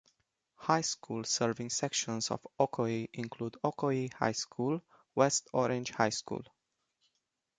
High 0.55 0.81
schools 0.81 1.29
serving 1.29 1.69
sections 1.69 2.31
of 2.31 2.41
Ocoee 2.59 3.07
include 3.13 3.57
Ocoee 3.63 4.11
High 4.11 4.31
School, 4.31 4.81
West 5.13 5.47
Orange 5.53 5.91
High 5.91 6.09
School. 6.09 6.41